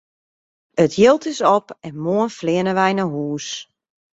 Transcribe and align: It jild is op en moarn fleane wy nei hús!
It 0.83 0.91
jild 0.99 1.23
is 1.33 1.41
op 1.57 1.67
en 1.87 1.95
moarn 2.05 2.31
fleane 2.39 2.73
wy 2.79 2.89
nei 2.93 3.09
hús! 3.13 3.47